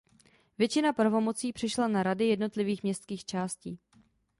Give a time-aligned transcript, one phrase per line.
[0.57, 3.79] Většina pravomocí přešla na rady jednotlivých městských částí.